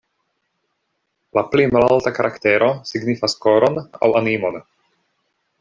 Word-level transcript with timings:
La 1.39 1.43
pli 1.51 1.67
malalta 1.75 2.13
karaktero 2.21 2.71
signifas 2.93 3.39
"koron" 3.47 3.81
aŭ 4.09 4.13
"animon". 4.23 4.63